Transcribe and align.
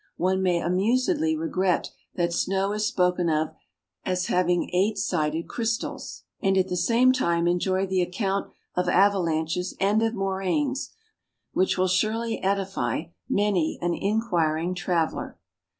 One 0.17 0.41
may 0.41 0.59
amusedly 0.59 1.35
regret 1.37 1.91
that 2.15 2.33
snow 2.33 2.71
is 2.71 2.87
spoken 2.87 3.29
of 3.29 3.53
as 4.03 4.25
having 4.25 4.71
eight 4.73 4.97
sided 4.97 5.47
crystals 5.47 6.23
(p. 6.41 6.47
56), 6.47 6.47
and 6.47 6.57
at 6.57 6.69
the 6.69 6.75
same 6.75 7.11
time 7.13 7.47
enjoy 7.47 7.85
the 7.85 8.01
account 8.01 8.51
of 8.73 8.89
avalanches 8.89 9.75
and 9.79 10.01
of 10.01 10.15
moraines, 10.15 10.89
which 11.53 11.77
will 11.77 11.87
surely 11.87 12.41
edify 12.41 13.09
many 13.29 13.77
an 13.79 13.93
inquiring 13.93 14.73
traveler. 14.73 15.37